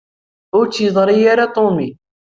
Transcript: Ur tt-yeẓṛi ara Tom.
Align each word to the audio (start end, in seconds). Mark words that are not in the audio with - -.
Ur 0.57 0.65
tt-yeẓṛi 0.67 1.15
ara 1.31 1.45
Tom. 1.55 1.77